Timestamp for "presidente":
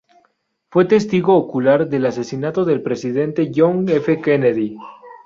2.81-3.51